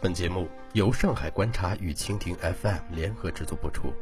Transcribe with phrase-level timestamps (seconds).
[0.00, 3.92] 本节目由上海观察与蜻蜓 FM 联合制作播出。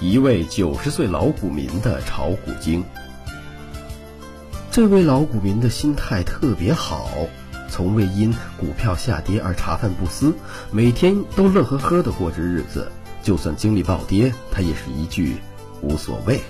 [0.00, 2.84] 一位九十岁老股民的炒股经。
[4.70, 7.10] 这位老股民的心态特别好，
[7.68, 10.32] 从未因股票下跌而茶饭不思，
[10.70, 12.90] 每天都乐呵呵的过着日子。
[13.20, 15.36] 就算经历暴跌，他也是一句
[15.82, 16.40] 无所谓。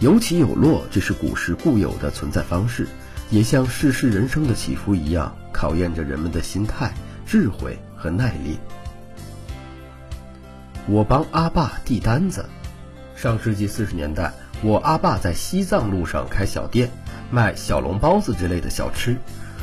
[0.00, 2.86] 有起有落，这是股市固有的存在方式，
[3.30, 6.92] 也像世事人生的起伏一样，考验着人们的心态、
[7.26, 8.58] 智慧和耐力。
[10.86, 12.44] 我帮阿爸递单子。
[13.16, 16.90] 上世纪四十年代，我阿爸在西藏路上开小店，
[17.30, 19.16] 卖小笼包子之类的小吃。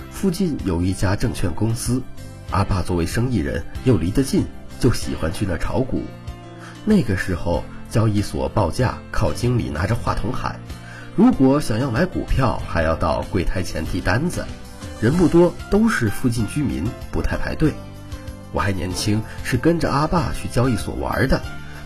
[0.10, 2.02] 附近有一家证券公司，
[2.50, 4.46] 阿爸作为生意人又离得近。
[4.80, 6.02] 就喜欢去那炒股，
[6.86, 10.60] 那个时候交易所报价靠经理拿着话筒喊，
[11.16, 14.46] 如果想要买股票，还要到柜台前递单子，
[15.02, 17.74] 人不多，都是附近居民，不太排队。
[18.54, 21.42] 我还年轻，是跟着阿爸去交易所玩的，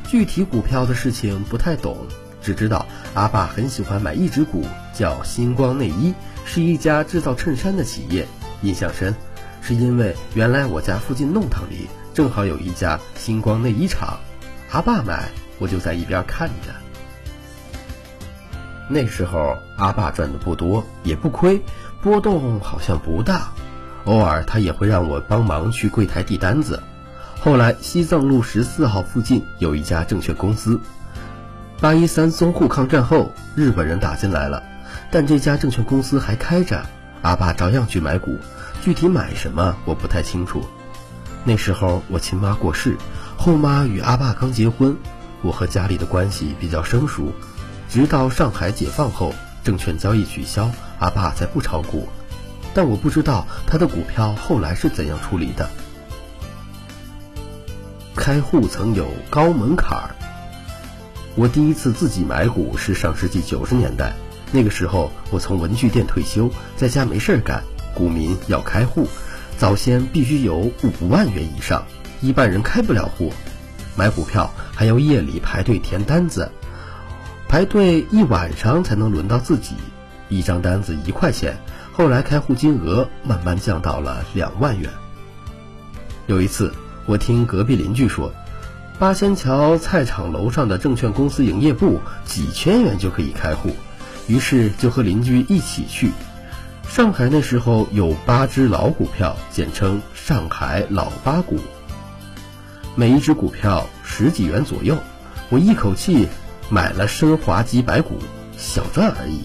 [0.07, 1.97] 具体股票的事情不太懂，
[2.41, 6.13] 只知道阿爸很喜欢买一只股，叫星光内衣，
[6.45, 8.27] 是一家制造衬衫的企业，
[8.61, 9.15] 印象深，
[9.61, 11.87] 是因为原来我家附近弄堂里。
[12.13, 14.19] 正好有一家星光内衣厂，
[14.71, 16.73] 阿爸买，我就在一边看着。
[18.87, 21.61] 那时候阿爸赚的不多，也不亏，
[22.01, 23.51] 波动好像不大。
[24.05, 26.81] 偶尔他也会让我帮忙去柜台递单子。
[27.39, 30.79] 后来西藏路十四号附近有一家证券公司，
[31.79, 34.61] 八一三淞沪抗战后日本人打进来了，
[35.11, 36.85] 但这家证券公司还开着，
[37.23, 38.37] 阿爸照样去买股，
[38.83, 40.63] 具体买什么我不太清楚。
[41.43, 42.97] 那时候我亲妈过世，
[43.37, 44.95] 后妈与阿爸刚结婚，
[45.45, 47.31] 我和家里的关系比较生疏。
[47.87, 49.31] 直到上海解放后，
[49.63, 52.07] 证券交易取消，阿爸才不炒股。
[52.73, 55.69] 但我不知道他的股票后来是怎样处理的。
[58.15, 60.15] 开户曾有高门槛儿。
[61.35, 64.13] 我第一次自己买股是上世纪九十年代，
[64.51, 69.07] 那个时候我从文具店退休，在家没事儿干，股民要开户。
[69.57, 71.85] 早先必须有五万元以上，
[72.19, 73.31] 一般人开不了户。
[73.95, 76.51] 买股票还要夜里排队填单子，
[77.47, 79.75] 排队一晚上才能轮到自己。
[80.27, 81.55] 一张单子一块钱，
[81.93, 84.89] 后来开户金额慢慢降到了两万元。
[86.27, 86.73] 有一次，
[87.05, 88.33] 我听隔壁邻居说，
[88.97, 93.75] 八仙桥菜场楼上的证券公司营业部几千元就可以开户，
[94.27, 96.11] 于是就和邻居一起去。
[96.89, 101.59] 上海那时候有八只老股票，简称上海老八股。
[102.97, 104.97] 每一只股票十几元左右，
[105.49, 106.29] 我一口气
[106.69, 108.17] 买了升华几百股，
[108.57, 109.41] 小赚而已。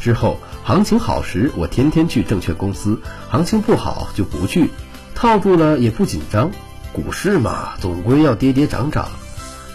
[0.00, 2.98] 之后行情好时，我天天去证券公司；
[3.30, 4.70] 行情不好就不去，
[5.14, 6.50] 套住了也不紧张。
[6.92, 9.08] 股市嘛，总归要跌跌涨涨。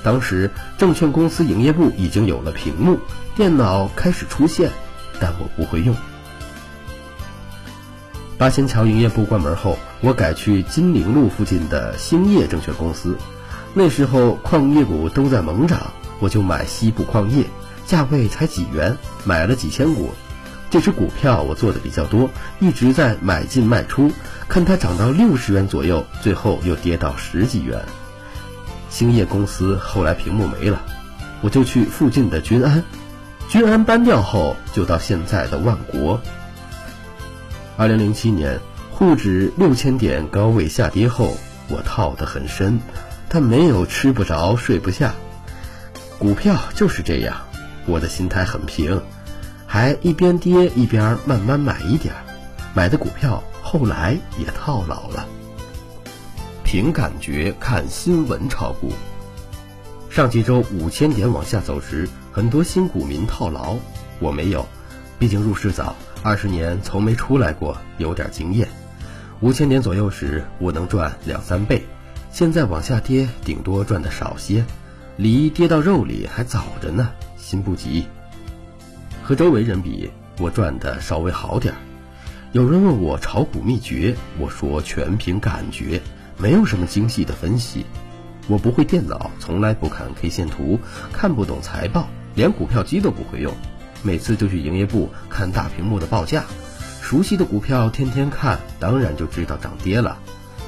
[0.03, 2.99] 当时证券公司营业部已经有了屏幕，
[3.35, 4.71] 电脑开始出现，
[5.21, 5.95] 但我不会用。
[8.39, 13.17] 八仙桥营业部关门后，我改去金陵路附近的兴业证券公司。
[13.73, 17.43] 那时候矿业股都在猛涨，我就买西部矿业，
[17.85, 20.11] 价位才几元，买了几千股。
[20.69, 22.29] 这只股票我做的比较多，
[22.61, 24.09] 一直在买进卖出，
[24.47, 27.83] 看它涨到六十元左右，最后又跌到十几元。
[28.89, 30.81] 兴业公司后来屏幕没了，
[31.41, 32.85] 我就去附近的君安。
[33.49, 36.21] 君安搬掉后，就到现在的万国。
[37.79, 38.59] 二零零七年，
[38.91, 41.37] 沪指六千点高位下跌后，
[41.69, 42.77] 我套得很深，
[43.29, 45.13] 但没有吃不着睡不下。
[46.17, 47.37] 股票就是这样，
[47.85, 49.01] 我的心态很平，
[49.65, 52.13] 还一边跌一边慢慢买一点，
[52.73, 55.25] 买的股票后来也套牢了。
[56.65, 58.91] 凭感觉看新闻炒股，
[60.09, 63.77] 上几周五千点往下走时，很多新股民套牢，
[64.19, 64.67] 我没有，
[65.17, 65.95] 毕竟入市早。
[66.21, 68.67] 二十年从没出来过，有点经验。
[69.39, 71.85] 五千点左右时，我能赚两三倍。
[72.29, 74.65] 现在往下跌，顶多赚的少些，
[75.15, 78.05] 离跌到肉里还早着呢，心不急。
[79.23, 81.77] 和周围人比，我赚的稍微好点儿。
[82.51, 86.01] 有人问我炒股秘诀，我说全凭感觉，
[86.37, 87.85] 没有什么精细的分析。
[88.47, 90.79] 我不会电脑，从来不看 K 线图，
[91.13, 93.53] 看不懂财报，连股票机都不会用。
[94.01, 96.43] 每次就去营业部看大屏幕的报价，
[97.01, 100.17] 熟悉的股票天天看，当然就知道涨跌了。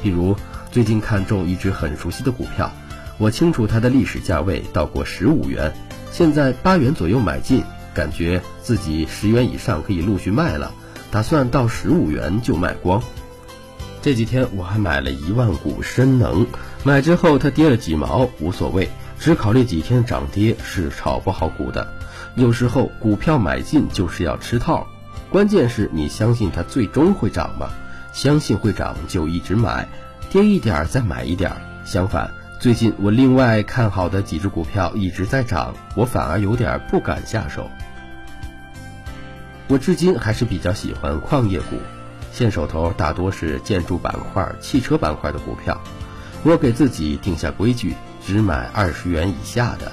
[0.03, 0.35] 比如
[0.71, 2.71] 最近看中一只很熟悉的股票，
[3.17, 5.73] 我清楚它的历史价位到过十五元，
[6.11, 7.63] 现在八元左右买进，
[7.93, 10.71] 感觉自己十元以上可以陆续卖了，
[11.11, 13.01] 打算到十五元就卖光。
[14.01, 16.47] 这几天我还买了一万股深能，
[16.83, 18.89] 买之后它跌了几毛无所谓，
[19.19, 21.93] 只考虑几天涨跌是炒不好股的。
[22.35, 24.87] 有时候股票买进就是要吃套，
[25.29, 27.69] 关键是你相信它最终会涨吗？
[28.13, 29.87] 相信会涨就一直买，
[30.29, 31.51] 跌一点再买一点。
[31.85, 32.31] 相反。
[32.59, 37.67] 最近我另外看好的几只股票一直在涨，我反而有点不敢下手。
[39.67, 41.77] 我至今还是比较喜欢矿业股，
[42.31, 45.81] 现手头大多是建筑板块、汽车板块的股票。
[46.43, 49.91] 我给自己定下规矩，只买二十元以下的。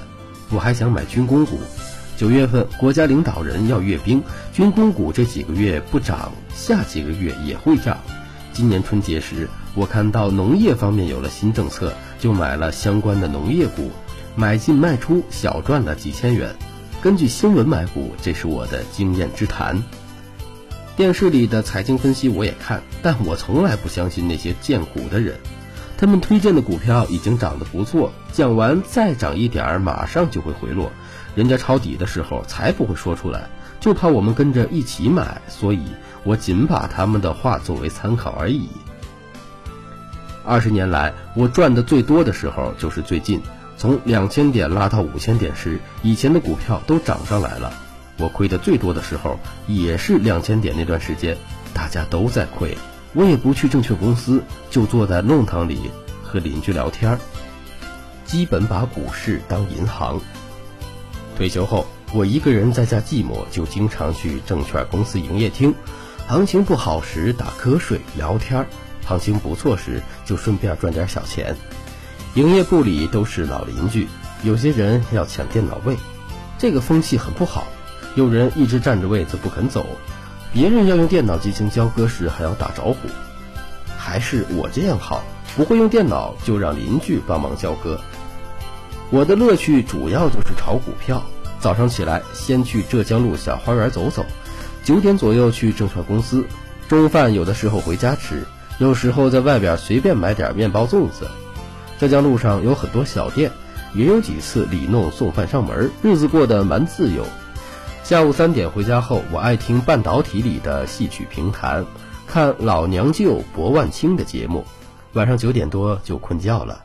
[0.51, 1.59] 我还想买军工股。
[2.19, 4.21] 九月份国家领导人要阅兵，
[4.53, 7.97] 军工股这几个月不涨，下几个月也会涨。
[8.53, 11.95] 今年春节时，我看到农业方面有了新政策。
[12.19, 13.93] 就买了相关的农业股，
[14.35, 16.53] 买进卖出小赚了几千元。
[17.01, 19.81] 根据新闻买股，这是我的经验之谈。
[20.97, 25.37] 电视里的财经分析我也看，但我从来不相信那些荐股的人。
[25.99, 30.93] 他们推荐的股票已经涨得不错，讲完再涨一点儿，马上就会回落。
[31.35, 33.51] 人家抄底的时候才不会说出来，
[33.81, 35.83] 就怕我们跟着一起买，所以
[36.23, 38.69] 我仅把他们的话作为参考而已。
[40.45, 43.43] 二十年来，我赚的最多的时候就是最近，
[43.77, 47.73] 从两千点拉到五千点时，以前的股票都涨上来了。
[48.19, 51.37] 我亏的最多的时候也是两千点那段时间，
[51.75, 52.79] 大家都在亏，
[53.15, 55.91] 我也不去证券公司，就坐在弄堂里
[56.23, 57.19] 和邻居聊天儿，
[58.25, 60.21] 基本把股市当银行。
[61.37, 65.75] 退休后，我一个人在家寂寞，就经常去证券公司营业厅，
[66.27, 68.67] 行情不好时打瞌睡聊天儿。
[69.07, 71.57] 行情不错时，就顺便赚点小钱。
[72.35, 74.07] 营业部里都是老邻居，
[74.43, 75.97] 有些人要抢电脑位，
[76.59, 77.65] 这个风气很不好。
[78.17, 79.87] 有人一直占着位子不肯走，
[80.53, 82.97] 别人要用电脑进行交割时还要打招呼。
[83.97, 85.23] 还是我这样好，
[85.57, 88.01] 不会用电脑就让邻居帮忙交割。
[89.11, 91.23] 我的乐趣主要就是炒股票。
[91.61, 94.25] 早上起来先去浙江路小花园走走，
[94.85, 96.45] 九点左右去证券公司，
[96.89, 98.45] 中饭有的时候回家吃。
[98.79, 101.29] 有时候在外边随便买点面包粽子，
[101.99, 103.51] 浙江路上有很多小店，
[103.93, 107.27] 也有几次礼弄送饭上门，日子过得蛮自由。
[108.09, 111.85] 下午三点回家后，我爱听半导体里的戏曲评弹，
[112.27, 114.65] 看老娘舅薄万青的节目。
[115.13, 116.83] 晚上九点多就困觉了，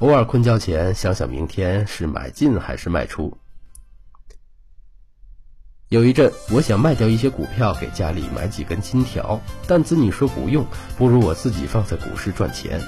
[0.00, 3.38] 偶尔困觉前想想明天是买进还是卖出。
[5.88, 10.62] 有一阵，我想卖掉一些股票给家里买几根金条，但子女说不用，
[10.98, 12.78] 不如我自己放在股市赚钱。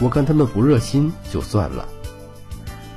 [0.00, 1.88] 我看他们不热心，就算了。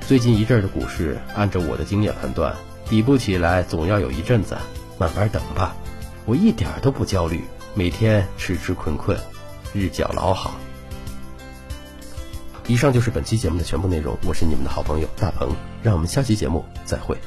[0.01, 2.53] 最近一阵的股市，按照我的经验判断，
[2.91, 4.57] 底部起来总要有一阵子，
[4.97, 5.73] 慢慢等吧。
[6.25, 7.41] 我一点都不焦虑，
[7.73, 9.17] 每天吃吃困困，
[9.73, 10.55] 日脚老好。
[12.67, 17.17] 以上就是本期节目的全部内容，我是你们的好朋友大鹏，让我们下期节目再会。